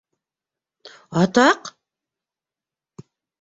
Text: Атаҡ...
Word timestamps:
Атаҡ... 1.23 1.69